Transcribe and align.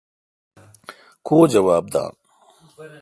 کو 1.27 1.37
جواب 1.51 1.85
داین۔ 1.93 2.13